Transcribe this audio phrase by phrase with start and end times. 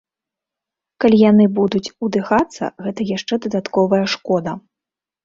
[1.03, 4.57] Калі яны будуць удыхацца, гэта яшчэ дадатковая шкода.